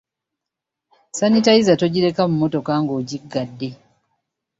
Sanitayiza 1.17 1.73
togireka 1.81 2.21
mu 2.29 2.35
mmotoka 2.37 2.71
ng’ogiggadde. 2.81 3.69